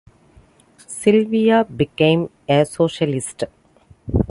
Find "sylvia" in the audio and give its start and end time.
0.87-1.63